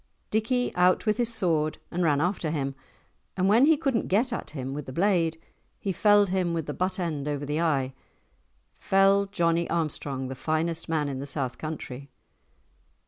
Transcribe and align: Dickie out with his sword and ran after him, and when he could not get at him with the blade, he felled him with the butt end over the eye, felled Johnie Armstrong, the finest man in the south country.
Dickie 0.31 0.75
out 0.75 1.05
with 1.05 1.17
his 1.17 1.31
sword 1.31 1.77
and 1.91 2.01
ran 2.03 2.19
after 2.19 2.49
him, 2.49 2.73
and 3.37 3.47
when 3.47 3.65
he 3.65 3.77
could 3.77 3.93
not 3.93 4.07
get 4.07 4.33
at 4.33 4.49
him 4.49 4.73
with 4.73 4.87
the 4.87 4.91
blade, 4.91 5.39
he 5.79 5.91
felled 5.91 6.29
him 6.29 6.55
with 6.55 6.65
the 6.65 6.73
butt 6.73 6.99
end 6.99 7.27
over 7.27 7.45
the 7.45 7.61
eye, 7.61 7.93
felled 8.79 9.31
Johnie 9.31 9.69
Armstrong, 9.69 10.27
the 10.27 10.33
finest 10.33 10.89
man 10.89 11.07
in 11.07 11.19
the 11.19 11.27
south 11.27 11.59
country. 11.59 12.09